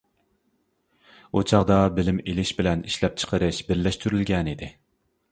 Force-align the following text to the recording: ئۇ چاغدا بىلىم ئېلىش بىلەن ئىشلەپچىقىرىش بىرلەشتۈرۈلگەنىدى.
ئۇ 1.33 1.41
چاغدا 1.51 1.75
بىلىم 1.99 2.21
ئېلىش 2.23 2.51
بىلەن 2.61 2.81
ئىشلەپچىقىرىش 2.91 3.59
بىرلەشتۈرۈلگەنىدى. 3.67 4.71